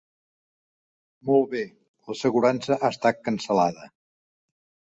[1.31, 1.61] Molt bé,
[2.09, 3.87] l'assegurança ha estat cancel·lada.